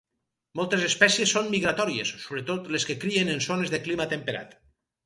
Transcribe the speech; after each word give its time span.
Moltes 0.59 0.85
espècies 0.87 1.35
són 1.35 1.51
migratòries, 1.51 2.15
sobretot 2.25 2.73
les 2.79 2.89
que 2.89 2.99
crien 3.05 3.35
en 3.37 3.47
zones 3.51 3.77
de 3.77 3.83
clima 3.87 4.11
temperat. 4.17 4.63